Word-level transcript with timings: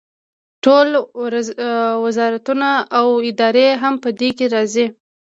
ټول 0.63 0.87
وزارتونه 2.03 2.69
او 2.97 3.07
ادارې 3.29 3.67
هم 3.81 3.93
په 4.03 4.09
دې 4.19 4.29
کې 4.37 4.45
راځي. 4.53 4.85